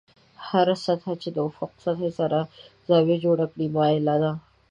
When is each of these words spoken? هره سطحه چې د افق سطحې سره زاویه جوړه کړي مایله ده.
هره 0.47 0.75
سطحه 0.85 1.13
چې 1.21 1.29
د 1.35 1.37
افق 1.49 1.71
سطحې 1.83 2.09
سره 2.19 2.39
زاویه 2.87 3.17
جوړه 3.25 3.45
کړي 3.51 3.67
مایله 3.75 4.15
ده. 4.23 4.31